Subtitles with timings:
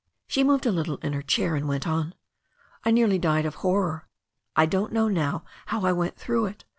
[0.27, 2.15] She moved a little in her chair and went on.
[2.83, 4.07] "I nearly died of horror,
[4.55, 6.65] I don't know now how I went through it.